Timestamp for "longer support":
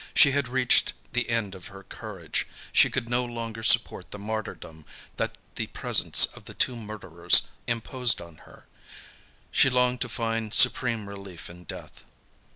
3.23-4.09